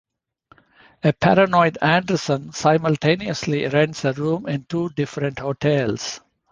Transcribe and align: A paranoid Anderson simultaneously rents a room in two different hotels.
A 1.03 1.11
paranoid 1.13 1.77
Anderson 1.79 2.51
simultaneously 2.53 3.67
rents 3.67 4.03
a 4.03 4.13
room 4.13 4.47
in 4.49 4.65
two 4.65 4.89
different 4.95 5.37
hotels. 5.37 6.21